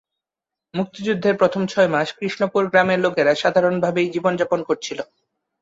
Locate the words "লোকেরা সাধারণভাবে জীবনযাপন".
2.99-4.59